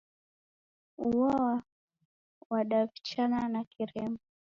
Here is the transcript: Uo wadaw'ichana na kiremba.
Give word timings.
Uo 1.07 1.35
wadaw'ichana 2.51 3.39
na 3.53 3.61
kiremba. 3.71 4.19